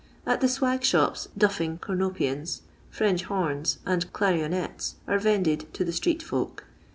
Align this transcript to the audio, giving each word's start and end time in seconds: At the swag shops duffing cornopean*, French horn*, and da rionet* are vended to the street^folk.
At 0.25 0.41
the 0.41 0.47
swag 0.47 0.83
shops 0.83 1.27
duffing 1.37 1.77
cornopean*, 1.77 2.61
French 2.89 3.23
horn*, 3.25 3.65
and 3.85 4.01
da 4.01 4.07
rionet* 4.11 4.95
are 5.07 5.19
vended 5.19 5.71
to 5.75 5.85
the 5.85 5.91
street^folk. 5.91 6.61